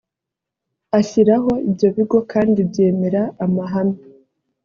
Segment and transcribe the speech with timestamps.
[0.99, 3.97] ashyiraho ibyo bigo kandi byemera amahame